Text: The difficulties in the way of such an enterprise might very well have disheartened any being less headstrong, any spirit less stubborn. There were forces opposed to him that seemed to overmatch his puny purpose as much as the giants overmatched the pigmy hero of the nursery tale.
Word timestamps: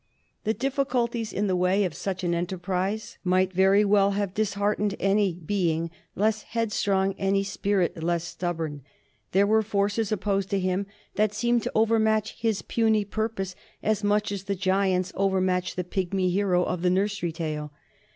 The 0.45 0.55
difficulties 0.55 1.31
in 1.31 1.45
the 1.45 1.55
way 1.55 1.83
of 1.85 1.93
such 1.93 2.23
an 2.23 2.33
enterprise 2.33 3.19
might 3.23 3.53
very 3.53 3.85
well 3.85 4.13
have 4.17 4.33
disheartened 4.33 4.95
any 4.99 5.35
being 5.35 5.91
less 6.15 6.41
headstrong, 6.41 7.13
any 7.19 7.43
spirit 7.43 8.01
less 8.01 8.23
stubborn. 8.23 8.81
There 9.31 9.45
were 9.45 9.61
forces 9.61 10.11
opposed 10.11 10.49
to 10.49 10.59
him 10.59 10.87
that 11.17 11.35
seemed 11.35 11.61
to 11.65 11.71
overmatch 11.75 12.31
his 12.39 12.63
puny 12.63 13.05
purpose 13.05 13.53
as 13.83 14.03
much 14.03 14.31
as 14.31 14.45
the 14.45 14.55
giants 14.55 15.13
overmatched 15.15 15.75
the 15.75 15.83
pigmy 15.83 16.31
hero 16.31 16.63
of 16.63 16.81
the 16.81 16.89
nursery 16.89 17.31
tale. 17.31 17.71